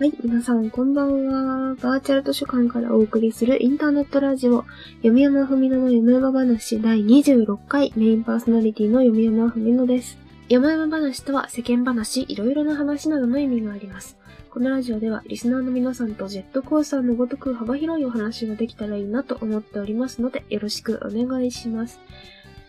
[0.00, 1.74] はい、皆さんこんばんは。
[1.74, 4.64] バーチャル図書館からお送りするインターネットラジオ、
[5.02, 10.16] 読山ふみのの読山話第26回メインパーソナリティの読山ふみのです。
[10.48, 14.16] 読山話とは世間話、いろいろな話などの意味があります。
[14.50, 21.98] このラジオではリスナーの皆さんとジェットコースターのごとく幅広いお話ができたらいいなと思っておりますので、よろしくお願いします。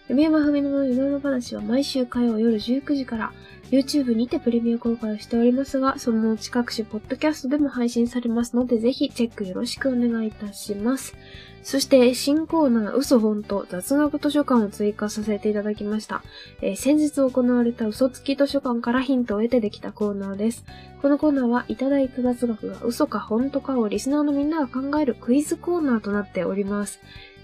[0.07, 3.33] 読山ふみのの読山話は毎週火曜夜19時から、
[3.71, 11.15] YouTube にてプレミア公開をしておりますが、そのうち各種ポッドキャストでも配信されますので、ぜひチェックよろしくお願いいたします。
[11.61, 16.23] そして、新コーナー、嘘本と雑学図書館を追加させていただきました。
[16.61, 20.65] えー、先日行われた嘘つき図書館からヒントを得てできたコーナーです。
[21.01, 26.99] このコーナーはいただいた雑学が嘘か本当かをリスナーのみんなが考えるクイズコーナーとなっております。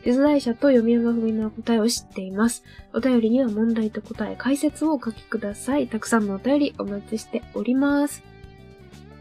[0.05, 2.63] 出題者と読み山組の答えを知っています。
[2.93, 5.87] お便りには問題と答え、解説をお書きください。
[5.87, 8.23] たくさんのお便りお待ちしております。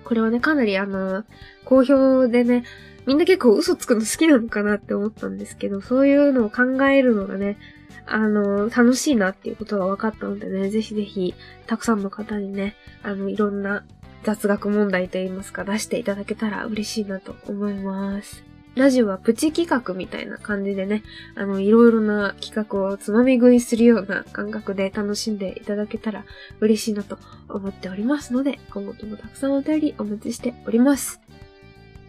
[0.05, 1.25] これはね、かなりあの、
[1.65, 2.65] 好評でね、
[3.07, 7.57] みんな結構嘘つくの好きなのかなって思ったんですけど、そういうのを考えるのがね、
[8.05, 11.35] あの、楽しいなっていうことが分かったのでね、ぜひぜひ、
[11.67, 13.85] たくさんの方にね、あの、いろんな
[14.23, 18.53] 雑学問題といいますか出していただけたら嬉しいなと思います。
[18.77, 21.05] ラジオはプチ企画みたいな感じでね、
[21.36, 26.25] あの、いろいろな企画をつまみ食いするような感覚で楽しんでいただけたら
[26.61, 31.20] 嬉しいなと思っておりますので、今後ともたくさんお便りお待ちしております。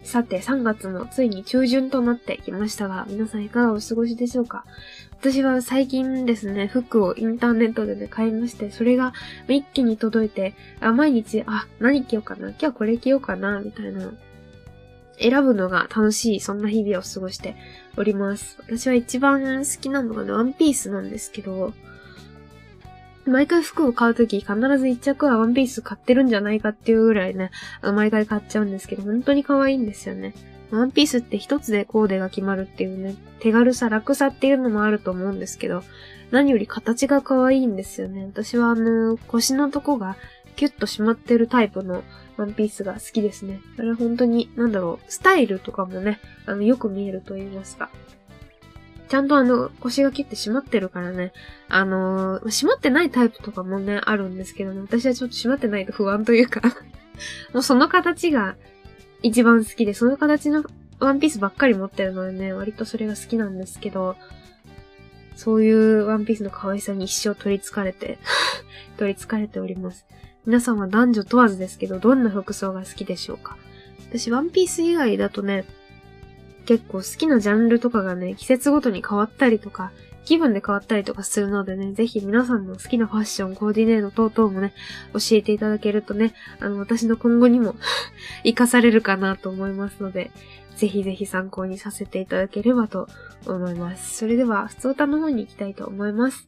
[0.03, 4.63] さて、3月もついに中旬となってきましたが、皆さんいかがお過ごしでしょうか？
[5.11, 9.13] 私は最近ですね、服をインターネットでね、買いまして、それが
[9.47, 14.11] 一気に届いて、あ、毎日、あ、何着ようかな今日これ着ようかなみたいな
[15.19, 17.55] 選ぶのが楽しい、そんな日々を過ごして
[17.97, 18.57] おります。
[18.59, 21.73] 私は一番好きなのがね、ワンピースなんですけど、
[23.25, 27.51] 毎回服を買うとき必ず一着はワンピース買ってるんじゃないかっていうぐらいね、
[27.81, 30.33] 毎回買っちゃうんですけど、本当に可愛いんですよね。
[30.71, 35.83] ワンピースって一つでコーデが決まるっていうね、手軽さ、楽さっていうのもあると思うんですけど、
[36.31, 38.25] 何より形が可愛いんですよね。
[38.25, 40.17] 私はあの、腰のとこが
[40.55, 42.03] キュッと締まってるタイプの
[42.37, 43.61] ワンピースが好きですね。
[43.77, 47.89] あれ本当に、なんだろう、スタイルとかもね、あの、よく見えると言いますか。
[49.07, 51.31] ちゃんとあの、腰が切って締まってるからね、
[51.69, 56.61] あのー、締まってないタイプとかもね、あるんですけどね、私はちょっと締まってないと不安というか
[57.53, 58.55] もうその形が
[59.21, 60.63] 一番好きで、その形の
[60.99, 64.15] ワンピースばっかり持ってるのでね、割とそれが好きなんですけど、
[65.35, 68.17] そういうワンピースの可愛さに一生取り憑かれて
[68.97, 70.05] 取り憑かれております。
[70.45, 73.57] 皆さんは男女問わずですけど、どんな服装が好きでしょうか？
[74.09, 75.65] 私、ワンピース以外だとね、
[76.65, 79.91] 結構好きなジャンルとかがね、季節ごとに変わったりとか、
[80.23, 84.73] 気分で変わったりとかするのでね、ぜひ皆さんの好きなファッション、コーディネート等々もね、
[85.13, 87.75] 教えていただけるとね、あの、私の今後にも
[88.43, 90.31] 活かされるかなと思いますので、
[90.75, 93.07] ぜひぜひ参考にさせていただければと
[93.45, 94.17] 思います。
[94.17, 96.47] それでは、普通歌の方に行きたいと思います。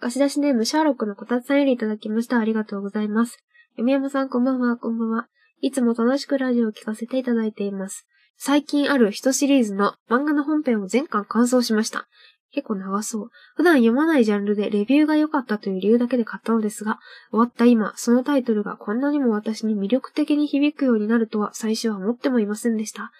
[0.00, 2.38] 貸し出しネームシャーロックのこたつさんよりいただきました。
[2.38, 3.38] ありがとうございます。
[3.76, 5.28] 読山さんこんばんは、こんばんは。
[5.60, 8.06] いつも楽しくラジオを聞かせていただいています。
[8.36, 12.06] 最近ある一シリーズの漫画の本編を全巻完走しました。
[12.52, 13.30] 結構長そう。
[13.56, 17.00] 普段読まないジャンルでレビューが良かったという理由だけで買ったのですが、
[17.30, 23.10] 終わった今、そのタイトルがこんなにも私に魅力的に響くようになるとは最初は思ってもいませんでした。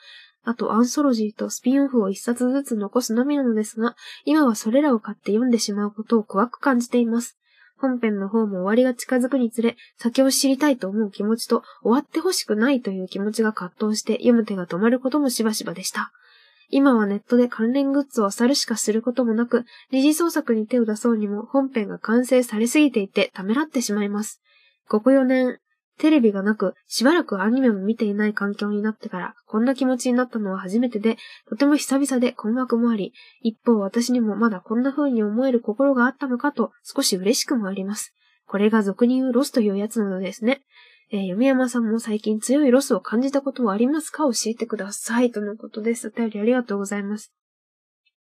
[0.44, 7.38] あとアンソロジーとスピンオフを一冊ずつ残すのみなのですが、今はそれらを買って読んでしまうことを怖く感じています。
[7.78, 16.12] 本編の方も終わりが近づくにつれ、先を知りたいと思う気持ちと、終わってほしくないという気持ちが葛藤して読む手が止まることもしばしばでした。
[16.70, 24.40] 今はネットで関連グッズを漁るしかすることもなく、二次創作に手を出そうにも本編が完成されすぎていてためらってしまいます。
[24.88, 25.58] ここ4年、
[25.98, 31.16] テレビがなく、しばらくアニメも見ていない環境になってから、こんな気持ちになったのは初めてで、
[31.48, 33.12] とても久々で困惑もあり、
[33.42, 38.12] 一方私にもまだこんな風に思える心があったのかと、少し嬉しくもあります。
[38.46, 40.62] これが俗に言うロスというやつなのですね。
[41.12, 44.24] えー、読山さんも最近強いロスを感じたことはありますか？
[44.24, 45.30] 教えてください。
[45.30, 46.08] とのことです。
[46.08, 47.32] お便りありがとうございます。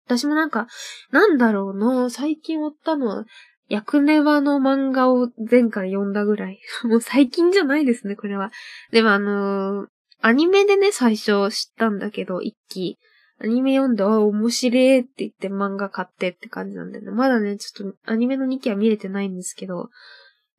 [0.07, 0.67] 私もなんか、
[1.13, 3.25] なんだろうな、最近追ったのは、
[3.71, 6.59] ヤクネワの漫画を前回読んだぐらい。
[6.83, 8.51] もう最近じゃないですね、これは。
[8.91, 9.89] でもあのー、
[10.21, 12.99] アニメでね、最初知ったんだけど、一期。
[13.43, 17.13] アニメ読んで、あ、面白いって言って漫画買ってって感じなんだよね。
[17.13, 19.89] まだね、ちょっとアニメの2期は見れてないんですけど、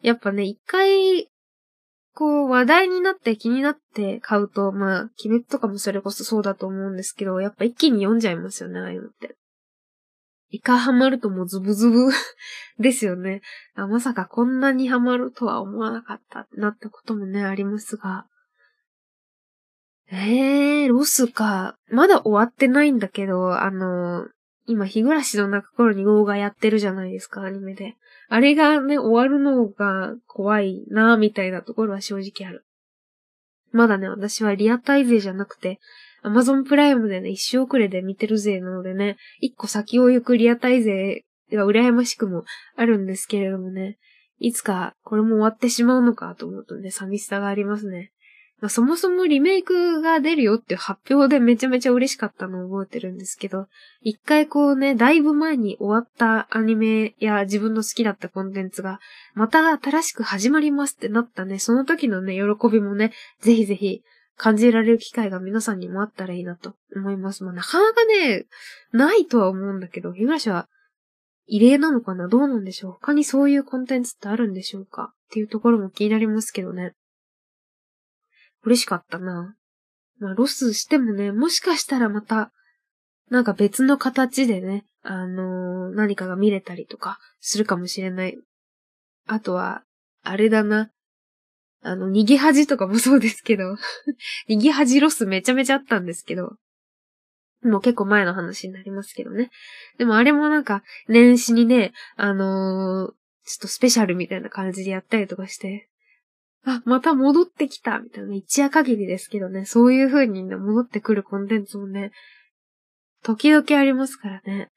[0.01, 1.29] やっぱね、一回、
[2.13, 9.35] こう、話題になって気になって買うと、まあ、鬼滅とかもそれこそそうだと思うんですけど、やっぱ一気に読んじゃいますよね、ああいうのって。
[10.51, 12.09] 一回ハマるともうズブズブ
[12.77, 13.41] ですよね
[13.75, 13.87] あ。
[13.87, 18.25] まさかこんなにハマるとは思わなかったってなったこともね、ありますが。
[20.11, 21.77] えー、ロスか。
[21.89, 24.27] まだ終わってないんだけど、あの、
[24.67, 27.95] 今、日暮らしの泣く頃に号がやってるじゃないですか、アニメで。
[28.27, 32.65] あれがね、終わるのが怖いなぁみたいなところは正直ある。
[33.71, 35.79] まだね、私はリアタイ勢じゃなくて、
[36.23, 42.43] アマゾンプライムでね、一周遅れで見てる勢なのでね、一個先を行くリアタイ勢が羨ましくも
[42.75, 43.97] あるんですけれどもね、
[44.39, 48.11] いつかこれも終わってしまうのかと思うとね、寂しさがありますね。
[48.61, 53.67] まあ、そもそもリメイクが出るよって発表でめちゃめちゃ嬉しかったのを覚えてるんですけど、
[54.01, 58.99] 一回こうね、だいぶ前に終わったアニメや自分の好きだったコンテンツが、
[59.33, 64.03] また新しく始まりますってなったね、その時のね、喜びもね、ぜひぜひ
[64.41, 67.43] 感じられる機会が皆さんにもあったらいいなと思います。
[67.43, 68.47] まあ、なかなかね、
[68.91, 70.67] ないとは思うんだけど、日暮は
[71.45, 72.27] 異例なのかな？
[72.27, 72.91] どうなんでしょう？
[72.93, 75.13] 他にそういうコンテンツってあるんでしょうか？
[75.13, 76.93] っていうところも気になりますけどね。
[78.63, 79.55] 嬉しかったな。
[80.17, 82.51] まあ、ロスしてもね、もしかしたらまた、
[83.29, 88.39] なんか別の形でね、あのー、何かが見れたりとかするかもしれない。
[89.27, 89.83] あとは、
[90.23, 90.89] あれだな。
[91.81, 93.75] あの、逃げ恥とかもそうですけど
[94.49, 96.55] 逃げ恥ロスめちゃめちゃあったんですけど、
[97.63, 99.51] もう結構前の話になりますけどね。
[99.97, 103.11] でもあれもなんか、年始にね、あのー、
[103.45, 105.89] ちょっとスペシャルみたいな感じでやったりとかして、
[106.63, 112.11] あ、また戻ってきたみたいな、一夜限りですけどね、そういう風にね、戻ってくるコンテンツもね、
[113.23, 114.69] 時々ありますからね。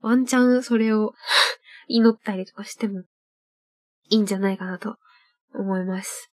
[0.00, 1.14] ワンチャンそれを
[1.88, 4.96] 祈ったりとかしてもいいんじゃないかなと
[5.54, 6.30] 思います。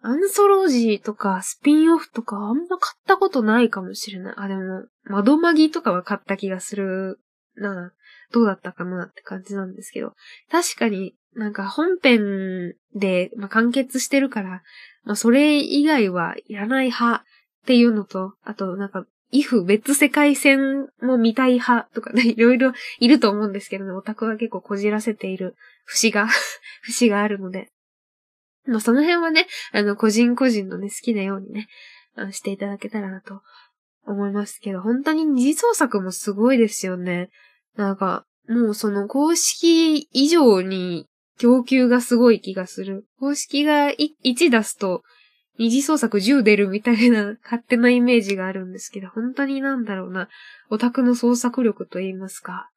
[0.00, 4.34] アンソロジーとかスピンオフとかあんま買ったことないかもしれない。
[4.36, 7.20] あ、でも、窓マギとかは買った気がする
[7.56, 7.92] な。
[8.32, 10.14] どうだったかなって感じなんですけど。
[10.50, 14.62] 確かになんか本編で、完結してるから、
[15.04, 17.24] まあ、それ以外はいらない派っ
[17.66, 26.28] ていうのと、あとなんか、イフ別世界線も見たい派とかね、 いろいろいると思うんですけどね、オタクは結構こじらせている節が
[26.82, 27.70] 節があるので。
[28.68, 31.68] まあ、その辺はね、あの、個人個人のね、好きなようにね、
[32.32, 33.42] していただけたらなと
[34.06, 37.30] 思いますけど、本当に二次創作もすごいですよね。
[37.76, 41.06] なんか、もうその公式以上に
[41.38, 43.06] 供給がすごい気がする。
[43.20, 45.02] 公式が1出すと、
[45.58, 50.28] 二次創作10出るみたいな勝手なイメージがあるんですけど、本当になんだろうな、
[50.70, 52.70] オタクの創作力と言いますか。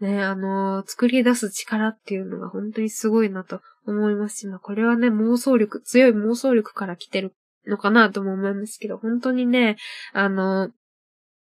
[0.00, 7.34] ね、あの、作り出す力っていうのが本当にすごいなと思いますし、まあこれはね、妄想力、強い妄想力から来てる
[7.66, 9.76] のかなとも思いますけど、本当にね、
[10.12, 10.70] あの、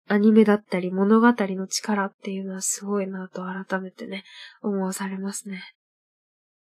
[0.09, 4.25] アニメだったり物語の力っていうのはすごいなと改めてね、
[4.61, 5.63] 思わされますね。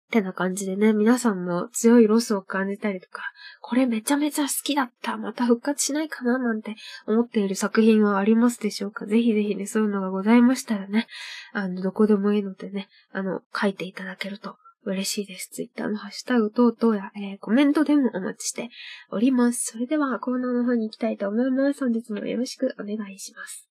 [0.08, 3.24] ってな感じでね、皆さんも強いロスを感じたりとか、
[3.62, 6.76] これめちゃめちゃ好きだった、また復活しないかななんて
[7.08, 9.08] 思っている作品はありますでしょうか？
[9.08, 11.08] ぜひぜひね、そういうのがございましたらね、
[11.52, 15.50] あの、どこでもいいのでね、あの、書いていただけると嬉しいです。
[15.50, 18.70] ツイッターのハッシュタグ等々や、えー、コメントでもお待ちして
[19.10, 19.72] おります。
[19.72, 21.80] それではコーナーの方に行きたいと思います。
[21.80, 23.70] 本日もよろしくお願いします。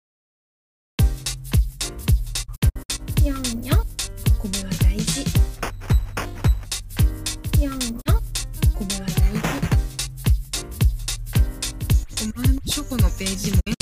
[3.22, 3.78] にゃんにゃん。
[3.78, 3.84] こ
[4.52, 5.24] れは大事。
[7.62, 7.78] やんな。
[8.74, 9.42] 米は大事。
[12.24, 13.81] お前の書庫のページも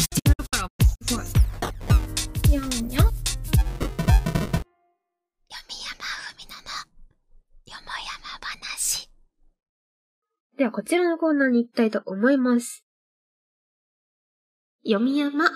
[10.61, 12.85] では、こちらのコーナーに行きたいと思います。
[14.85, 15.49] 読み山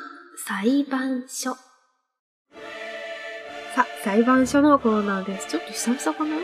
[0.46, 1.56] 裁判所。
[3.74, 5.48] さ、裁判所のコーナーです。
[5.50, 6.36] ちょっと久々かな？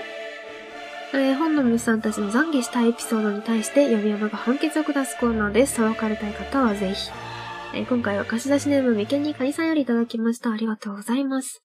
[1.15, 5.77] えー、本の主さんたちの懺悔したエピソードに対して読み山が判決を下すコーナーです。
[5.77, 7.11] 裁かれたい方はぜひ。
[7.73, 10.53] えー、今回は貸し出しネームみけにかにさんよりいただきました。
[10.53, 11.63] ありがとうございます。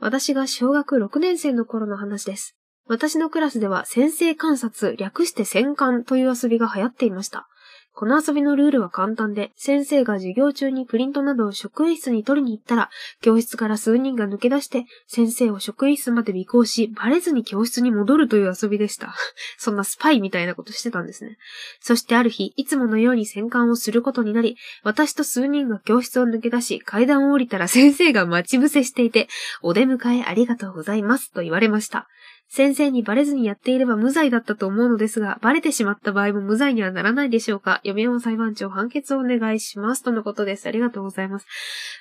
[0.00, 2.56] 私が小学6年生の頃の話です。
[2.88, 7.48] 私のクラスでは先生観察、略して戦艦という遊びが流行っていました。
[7.94, 19.14] この遊びのルールは簡単で、先生が授業中にプリントなどを職員室に取りに行ったら、教室から数人が抜け出して、先生を職員室まで尾行し、バレずに教室に戻るという遊びでした。
[19.58, 21.36] そんなスパイみたいなことしてたんですね。
[21.80, 29.28] そしてある日、いつものように戦艦をすることになり、私と数人が教室を抜け出し、階段を降りたら先生が待ち伏せしていて、
[29.60, 32.08] お出迎えありがとうございますと言われました。
[32.54, 37.80] 先生にバレずにやっていれば無罪だったと思うのですが、バレてしまった場合も無罪にはならないでしょうか？
[37.82, 40.02] 読山裁判長判決をお願いします。
[40.02, 40.66] とのことです。
[40.66, 41.46] ありがとうございます。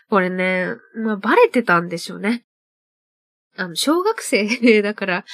[0.10, 2.43] これね、まあ、バレてたんでしょうね。
[3.55, 5.25] あの、小学生だから、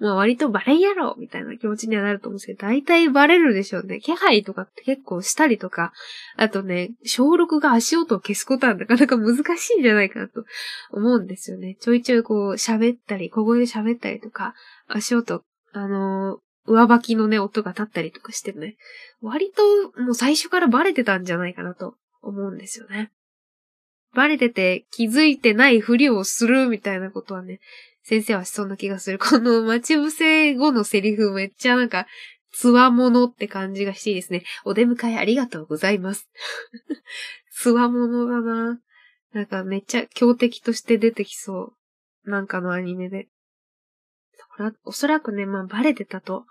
[0.00, 4.00] まあ割とバレんやろみたいな気持ちにはなると思うんですけど、大体バレるでしょうね。
[4.00, 5.92] 気配とかって結構したりとか、
[6.36, 10.44] あとね、小6が足音を消すことはなかなか難しいんじゃないかなと
[10.90, 11.76] 思うんですよね。
[11.80, 14.54] ちょいちょいこう喋ったり、小声で喋ったりとか、
[14.88, 18.76] 足音、あのー、上履きのね、音が立ったりとかしてね、
[19.20, 23.12] 割ともう最初からバレてたんじゃないかなと思うんですよね。
[24.14, 27.60] バレてて気づいてないふりをするみたいなことはね、
[28.04, 29.18] 先生はしそうな気がする。
[29.20, 32.06] この待ち伏せ後のセリフめっちゃなんか、
[32.52, 34.44] つわものって感じがしていいですね。
[34.64, 36.28] お出迎えありがとうございます。
[37.52, 38.80] つわものだな。
[39.32, 41.74] なんかめっちゃ強敵として出てきそ
[42.24, 42.30] う。
[42.30, 43.28] なんかのアニメで。
[44.84, 46.46] おそらくね、まあバレてたと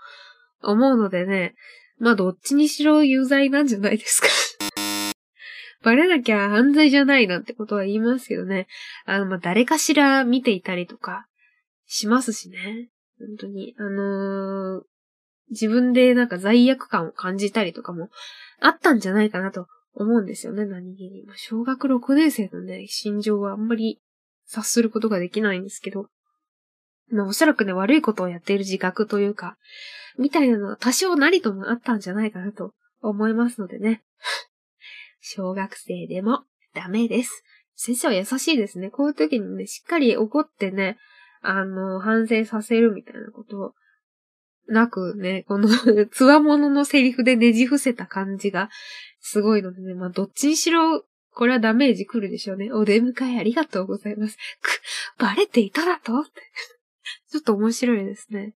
[0.61, 1.55] 思うのでね、
[1.99, 4.27] まあどっちにしろ有罪なんじゃないですか
[5.83, 8.67] バレなきゃ犯罪じゃないなんてことは言いますけどね。
[9.05, 11.27] あの、まあ誰かしら見ていたりとか、
[11.93, 12.89] しますしね。
[13.19, 13.75] 本当に。
[13.77, 14.83] あのー、
[15.51, 18.09] 自分でなんか罪悪感を感じたりとかも
[18.59, 21.23] あったんじゃないかなと思うんですよね、何気に。
[21.35, 24.01] 小学6年生のね、心情はあんまり
[24.47, 26.07] 察することができないんですけど、
[27.11, 29.57] ま、おそらくね、悪いことをやっている自覚というか、
[30.17, 34.01] みたいなのは多少なりともあったんじゃないかなと思いますのでね。
[35.21, 37.43] 小学生でもダメです。
[37.75, 38.89] 先生は優しいですね。
[38.89, 40.97] こういう時にね、しっかり怒ってね、
[41.43, 43.75] あの、反省させるみたいなこと
[44.67, 45.67] なくね、この
[46.11, 48.69] つわもののセリフでねじ伏せた感じが
[49.19, 52.71] すごいのでね、まあ、どっちにしろ、これはダメージ来るでしょうね。
[52.71, 54.37] お出迎えありがとうございます。
[54.61, 54.81] く、
[55.17, 56.19] バレていただと？
[56.19, 56.31] って。
[57.31, 58.55] ちょっと面白いですね。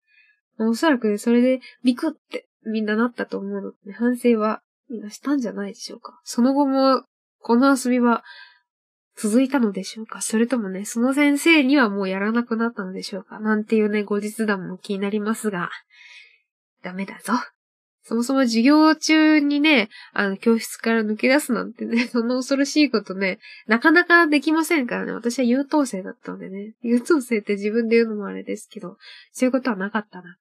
[0.58, 6.20] おそらくね、それでビクってみんななったと思うので、ね、反省はみんなしたんじゃないでしょうか。
[6.24, 7.04] その後も、
[7.38, 8.24] この遊びは
[9.16, 10.20] 続いたのでしょうか？
[10.20, 13.38] それともね、その先生にはもうやらなくなったのでしょうか？
[13.38, 15.70] なんていうね、後日談も気になりますが、
[16.82, 17.32] ダメだぞ。
[18.06, 25.12] そもそも授業中にね、あの、教室から抜け出すなんてね、 そんな恐ろしいことね、なかなかできませんからね。
[25.12, 26.74] 私は優等生だったのでね。
[26.82, 28.98] 優等生って自分で言うのもあれですけど、
[29.32, 30.36] そういうことはなかったな。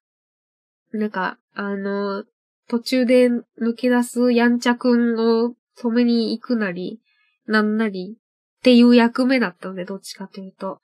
[0.92, 2.24] なんか、あの、
[2.68, 3.44] 途中で抜
[3.76, 7.00] け出すやんちゃくんを止めに行くなり、
[7.46, 8.18] なんなり、
[8.64, 10.80] っていう役目だったので、どっちかというと。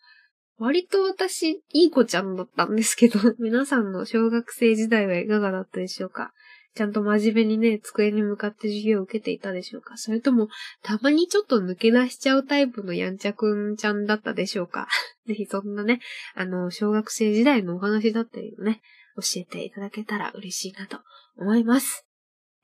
[0.58, 6.34] 割と私、いい子ちゃんだったんですけど、 皆さんの小学生時代はいかがだったでしょうか？
[6.74, 9.96] ちゃんと真面目にね、机に向かって授業を受けていたでしょうか？
[9.96, 10.50] それとも、
[10.82, 14.86] たまにちょっと抜け出しちゃうタイプのやんちゃくんちゃんだったでしょうか？
[15.26, 16.00] ぜひそんなね、
[16.34, 18.82] あの、小学生時代のお話だったりをね、
[19.16, 20.98] 教えていただけたら嬉しいなと
[21.38, 22.04] 思います。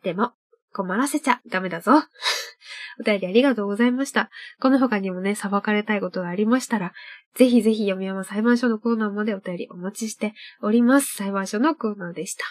[0.02, 0.32] でも、
[0.74, 2.02] 困らせちゃダメだぞ。
[3.00, 4.30] お便りありがとうございました。
[4.60, 6.92] この他にもね、裁かれたいことがありましたら、
[7.34, 11.14] ぜひぜひ読み山裁判所のコーナーまでお便りお待ちしております。
[11.16, 12.44] 裁判所のコーナーでした。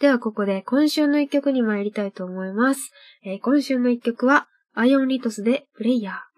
[0.00, 2.90] ではここで今週の一曲に参りたいと思います。
[3.24, 6.33] えー、今週の一曲は、アイオンリトスでプレイヤー。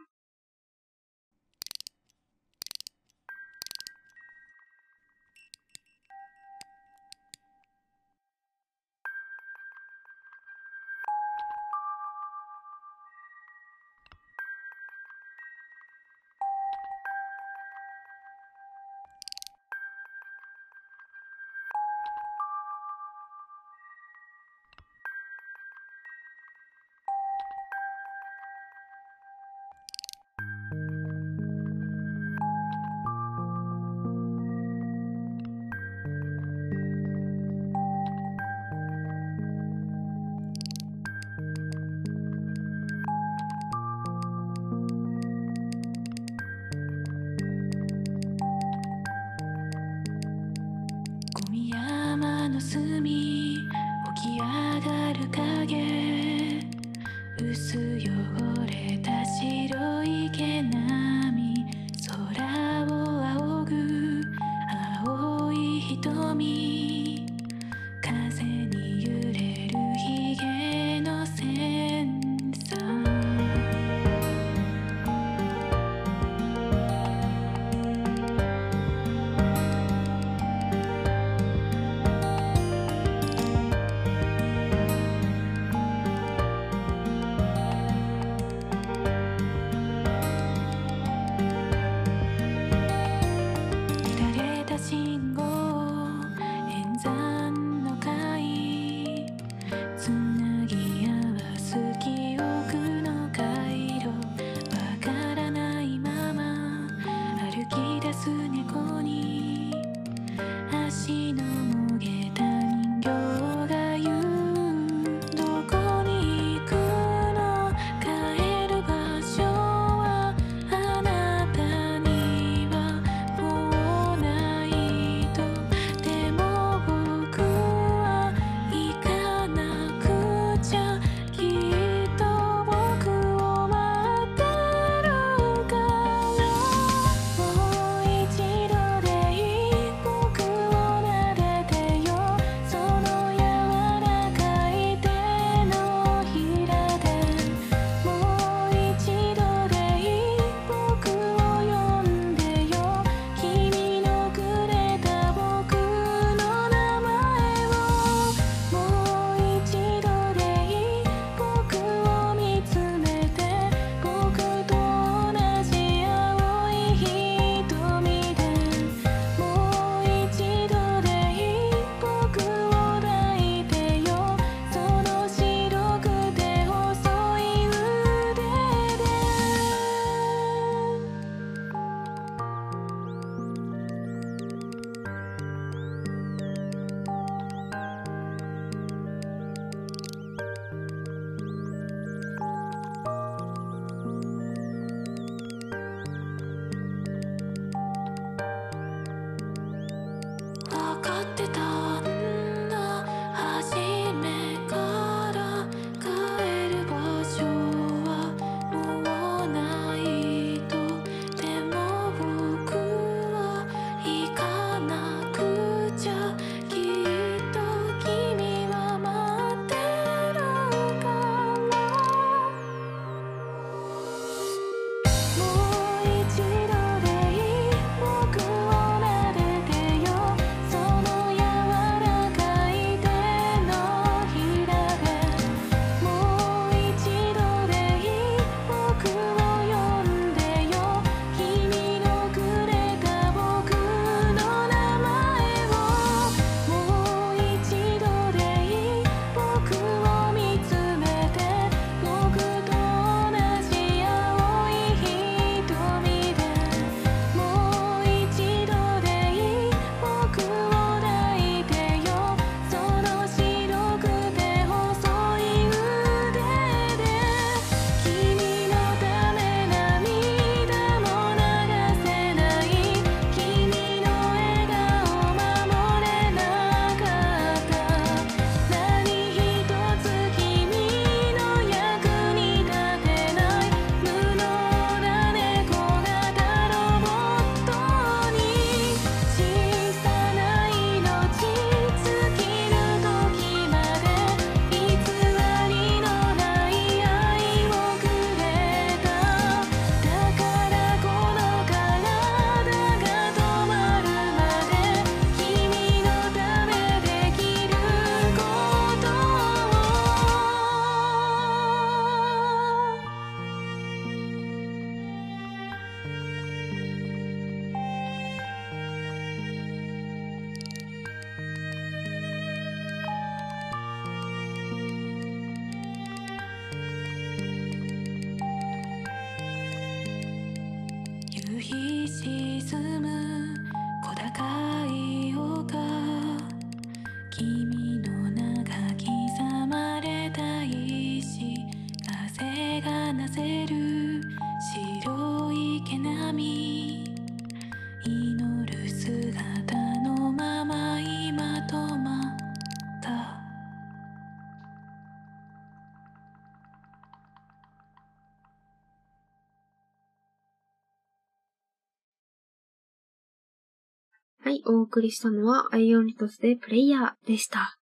[364.67, 367.79] お送りしたのは、アイオンリトスでプレイヤーでした。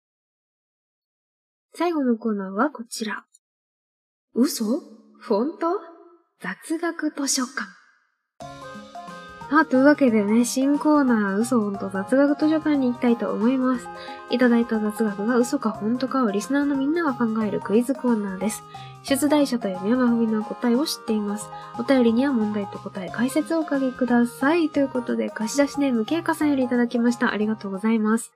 [1.75, 3.25] 最後のコーナーはこちら。
[4.35, 4.65] 嘘？
[5.19, 5.81] フォント
[6.41, 7.82] 雑学図書館。
[9.59, 13.87] あ、というわけでね、新コーナー、嘘ほんと雑学図書館に行きたいと思います。
[14.31, 18.63] いただいた雑学が嘘か本当かをリスナーのみんなが考えるクイズコーナーです。
[19.03, 21.51] 出題者と読み山文の答えを知っています。
[21.79, 24.71] お便りには問題と答え、解説をお書きください。
[24.71, 27.31] ということで、貸し出しネーム、けいかさんよりいただきました。
[27.31, 28.33] ありがとうございます。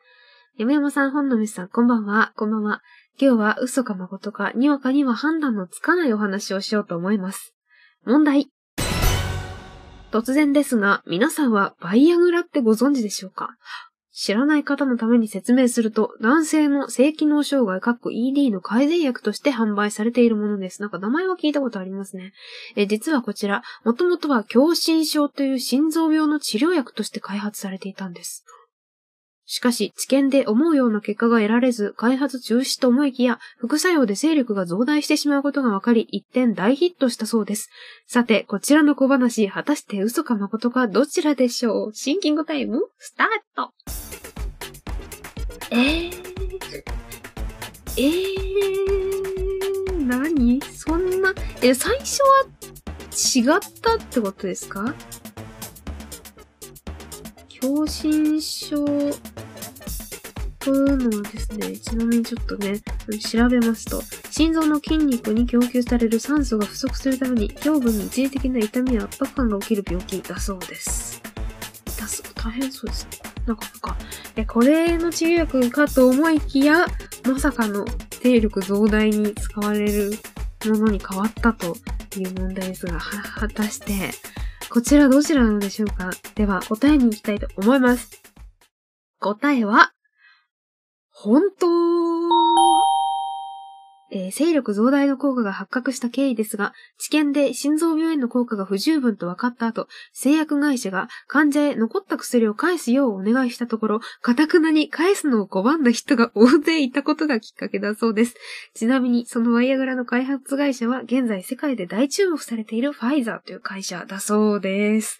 [0.59, 2.33] 山山さん、本のみさん、こんばんは。
[2.37, 2.83] こんばんは。
[3.19, 7.55] 今日は嘘か誠か、にわかには判断のつかないお話をしようと思います。
[8.05, 8.56] 問題。
[10.11, 13.57] 突然ですが、皆さんはバイアグラってご存知でしょうか？
[14.19, 20.81] 知らない方のために説明すると、男性の性機能障害、ED の改善薬として販売されているものです。
[20.81, 22.33] なんか名前は聞いたことありますね。
[22.77, 28.47] え実はこちら、もともとは狭心症という心臓病の治療薬として開発されていたんです。
[29.49, 37.71] しかし、治験で思うような結果が得られず、開発中止と思いきや、副作用で勢力が増大してしまうことが分かり、一点大ヒットしたそうです。
[38.09, 41.95] さて、こちらの小話、果たして嘘か誠かどちらでしょう？
[41.95, 43.73] シンキングタイム、スタート。
[45.71, 46.13] えー、
[47.99, 50.61] えー、何？
[50.63, 51.33] そんな、
[51.63, 52.47] え、最初は
[53.13, 54.93] 違ったってことですか？
[57.49, 58.85] 狭心症
[60.67, 62.81] というのはですね、ちなみにちょっとね、
[63.21, 64.03] 調べますと、
[64.33, 71.23] 心臓の筋肉に供給される酸素が不足するために、胸部に一時的な痛みや圧迫感が起きる病気だそうです。
[71.87, 73.11] 痛そう、大変そうですね。
[73.47, 73.97] なんかなんか、
[74.35, 76.85] え、これの治療薬かと思いきや、
[77.25, 80.19] まさかの勢力増大に使われる
[80.65, 81.77] ものに変わったと
[82.19, 84.11] いう問題ですが、果たして、
[84.69, 86.11] こちらどちらなのでしょうか？
[86.35, 88.11] では、答えに行きたいと思います。
[89.21, 89.93] 答えは、
[91.19, 91.67] 本当
[94.11, 108.35] えー、勢力増大の効果が発覚した経緯ですが、治験で心臓病への効果が不十分と分かった後、製薬会社が患者へ残った薬を返すようお願いしたところ、かたくなに返すのを拒んだ人が大勢いたことがきっかけだそうです。
[108.75, 115.19] ちなみに、そのワイアグラの開発会社は、現在世界で大注目されているファイザーという会社だそうです。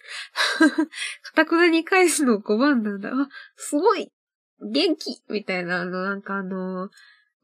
[1.23, 3.09] かたくなに返すのを拒んだんだ。
[3.09, 4.11] あ、すごい
[4.61, 6.89] 元気みたいな、あの、なんかあの、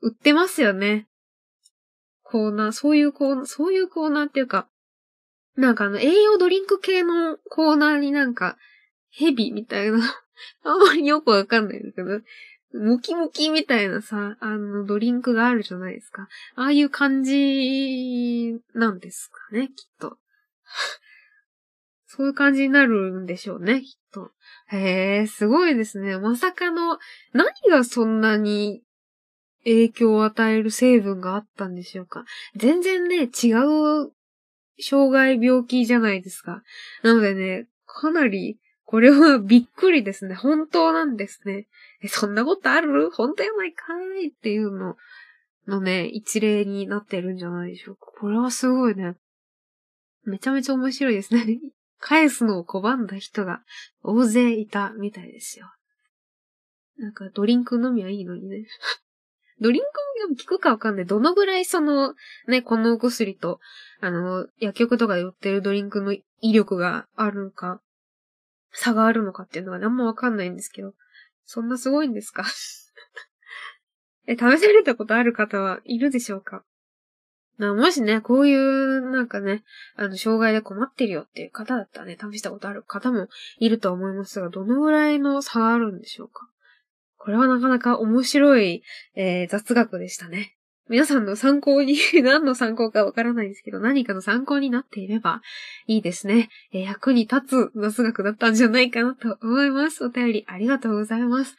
[0.01, 1.07] 売ってますよね。
[2.23, 4.67] コーナー、そういうコーナー、そういうコーナーっていうか、
[5.55, 8.57] なんかあの、栄養ドリンク系のコーナーになんか、
[9.11, 9.99] ヘビみたいな、
[10.63, 12.21] あんまりよくわかんないんだけど、
[12.73, 16.27] ムキムキみたいなさ、あの、ドリンクがあるじゃないですか。
[16.55, 20.17] ああいう感じなんですかね、きっと。
[22.15, 24.29] そういう感じになるんでしょうね、きっと。
[24.69, 26.19] へえ、すごいですね。
[26.19, 26.99] まさかの、
[27.33, 28.83] 何がそんなに
[29.63, 32.23] 影響を与える成分があったんでしょうか。
[32.55, 34.11] 全然ね、違う
[34.79, 36.61] 障害病気じゃないですか。
[37.01, 40.35] なのでね、かなり、これはびっくりですね。
[40.35, 41.67] 本当なんですね。
[42.03, 43.09] え、そんなことある？
[43.09, 43.85] 本当やないか
[44.21, 44.97] いっていうの
[45.67, 48.11] のね、一例になってるんじゃないでしょうか。
[48.19, 49.15] これはすごいね。
[50.25, 51.59] めちゃめちゃ面白いですね。
[52.05, 53.61] 返すのを拒んだ人が
[54.01, 55.71] 大勢いたみたいですよ。
[56.97, 58.65] なんかドリンク飲みはいいのにね。
[59.61, 59.87] ドリンク
[60.19, 61.05] でも効くかわかんない。
[61.05, 62.13] どのぐらいその、
[62.47, 63.61] ね、このお薬と、
[64.01, 67.81] あの、薬局とかで売ってるドリンクの威力があるのか、
[68.73, 70.93] 差があるのかっていうのは何もわかんないんですけど、
[71.45, 72.43] そんなすごいんですか？
[74.27, 76.65] え、試されたことある方はいるでしょうか？
[77.59, 79.63] もしね、こういう、なんかね、
[79.95, 83.27] あの、障害で困ってるよっていう方だったらね、試したことある方も
[83.59, 86.49] いると思いますが、どのぐらいの差があるんでしょうか？
[87.17, 88.83] これはなかなか面白い、
[89.15, 90.57] えー、雑学でしたね。
[90.89, 95.41] 皆さんの参考に、 何の参考かわからないんですけど、何かの参考になっていれば
[95.87, 96.49] いいですね。
[96.71, 100.03] 役に立つ雑学だったんじゃないかなと思います。
[100.03, 101.55] お便りありがとうございます。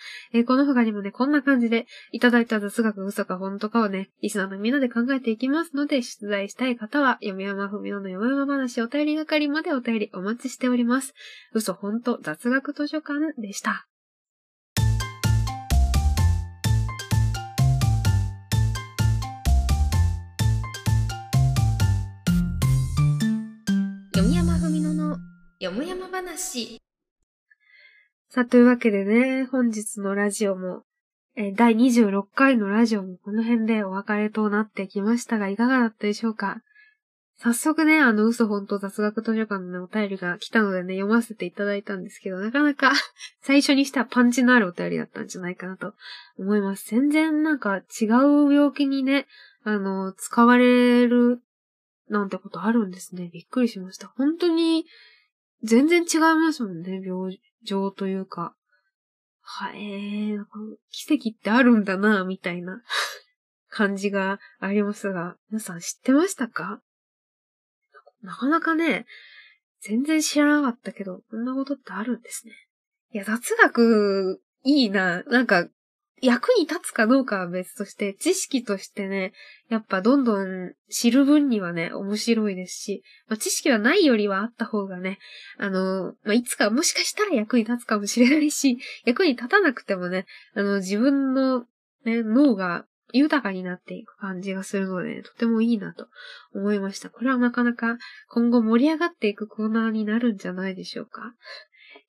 [0.46, 11.14] この他にもね、こんな感じでいただいた雑学嘘か本当かをね、リスナーのみんなで考えていきますので、出題したい方は、読山ふみの読山話お便り係までお便りお待ちしております。
[11.54, 13.86] 嘘本当雑学図書館でした。
[25.64, 26.80] の読む山話。
[28.28, 30.82] さあ、というわけでね、本日のラジオも、
[31.36, 36.60] えー第26回のラジオもこの辺でお別れとなってきましたが、いかがだったでしょうか？
[37.36, 42.92] 早速ね、あの、嘘本当雑学図書館の、お便りが来たのでね、読ませていただいたんですけど、なかなか
[43.42, 45.94] 最初にしてはパンチのあるお便りだったんじゃないかなと
[46.38, 46.90] 思います。
[46.90, 49.26] 全然なんか違う病気にね、
[49.64, 51.40] あの、使われる
[52.08, 53.30] なんてことあるんですね。
[53.32, 54.08] びっくりしました。
[54.08, 54.86] 本当に、
[55.64, 58.54] 全然違いますもんね、病状というか。
[59.40, 60.44] はえー、
[60.90, 62.82] 奇跡ってあるんだな、みたいな
[63.68, 66.82] 感じがありますが、皆さん知ってましたか？
[68.22, 69.06] なかなかね、
[69.80, 72.52] 全然知らなかったけど、こんなことってあるんですね。
[73.10, 75.22] いや、雑学、いいな。
[75.24, 75.68] なんか、
[76.22, 79.32] 役に立つかどうかは別として、知識としてね、
[79.68, 85.18] やっぱどんどん知る分にはね、面白いですし、まあ、知識はないよりはあった方がね、
[85.58, 91.66] あの、まあ、いつかもしかしたら役に立つかもしれないし、 役に立たなくてもね、あの、自分の
[92.04, 96.08] ね、脳が豊かになっていく感じがするので、とてもいいなと
[96.54, 97.10] 思いました。
[97.10, 97.98] これはなかなか
[98.28, 101.34] 今後盛り上がっていくコーナーになるんじゃないでしょうか。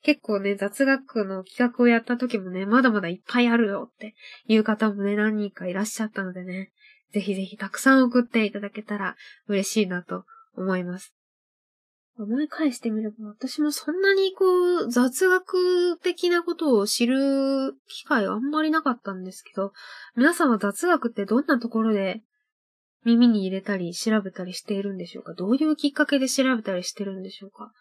[0.06, 4.14] 結構ね、雑学の企画をやった時もね、まだまだいっぱいあるよって
[4.48, 6.72] いう方もね、何人かいらっしゃったのでね、
[7.12, 9.16] ぜひぜひたくさん送っていただけたら
[9.48, 11.14] 嬉しいなと思います。
[12.18, 19.74] 思い返してみれば、私もそんなにこう、雑学的なことを知る機会あんまりなかったんですけど、
[20.16, 22.22] 皆さんは雑学ってどんなところで
[23.04, 25.34] 耳に入れたり調べたりしているんでしょうか？
[25.34, 27.72] どういうきっかけで調べたりしてるんでしょうか？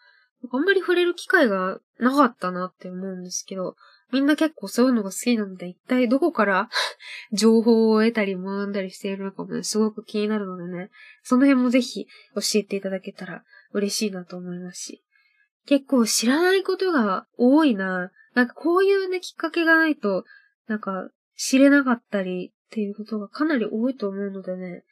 [0.51, 3.75] あんまり触れる機会がなかったなって思うんですけど、
[4.11, 6.69] みんな結構そういうのが好きなので、一体どこから
[7.33, 10.91] 情報を得たり学んだりしているのかもね、すごく気になるのでね、
[11.23, 12.05] その辺もぜひ
[12.35, 15.01] 教えていただけたら嬉しいなと思いますし。
[15.65, 18.11] 結構知らないことが多いな。
[18.35, 20.23] なんかこういうね、きっかけがないと、
[20.67, 24.83] なんか知れなかったりっていうことがかなり多いと思うのでね。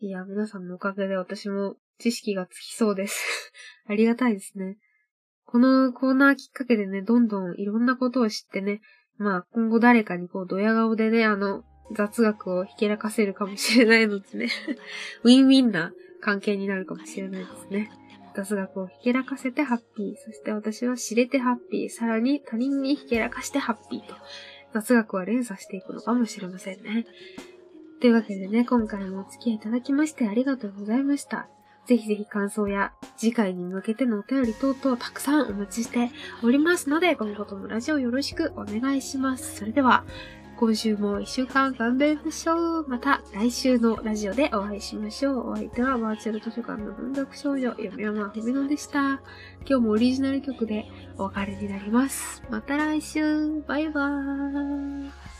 [0.00, 3.52] いや、皆さんのおかげで私も知識がつきそうです。
[3.86, 4.78] ありがたいですね。
[5.46, 8.80] このコーナーきっかけでね、どんどんいろんなことを知ってね、
[9.18, 14.48] まあ今後誰かにこうドヤ顔でね、あの、雑学をひけらかせるかもしれないのでね、
[15.22, 17.90] ウィンウィンな関係になるかもしれないですね。
[18.34, 20.16] 雑学をひけらかせてハッピー。
[20.16, 21.88] そして私は知れてハッピー。
[21.88, 24.14] さらに他人にひけらかしてハッピーと。
[24.72, 27.06] 雑学は連鎖していくのかもしれませんね。
[28.00, 31.48] というわけでね、今回もお付き合いいただきましてありがとうございました。
[31.86, 36.10] ぜひぜひ感想や次回に向けてのお便り等々たくさんお待ちして
[36.42, 39.56] おりますので、今後ともラジオよろしくお願いします。
[39.56, 40.04] それでは、
[40.56, 42.88] 今週も一週間勘弁不詳。
[42.88, 45.50] また来週のラジオでお会いしましょう。
[45.50, 49.20] お相手はバーチャル図書館の文学少女、読山ふみのでした。
[49.68, 50.86] 今日もオリジナル曲で
[51.18, 52.42] お別れになります。
[52.50, 55.33] また来週バイバーイ